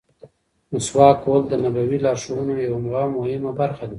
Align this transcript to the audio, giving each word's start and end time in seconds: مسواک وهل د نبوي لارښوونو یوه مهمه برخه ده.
مسواک 0.71 1.19
وهل 1.23 1.43
د 1.47 1.53
نبوي 1.63 1.97
لارښوونو 2.05 2.53
یوه 2.67 2.79
مهمه 3.17 3.51
برخه 3.61 3.83
ده. 3.87 3.89